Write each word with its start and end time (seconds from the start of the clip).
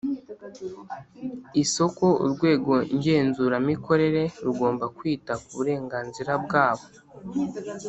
isoko 1.63 2.05
Urwego 2.23 2.73
ngenzuramikorere 2.95 4.23
rugomba 4.45 4.85
kwita 4.97 5.31
kuburenganzira 5.43 6.31
bwabo 6.45 6.85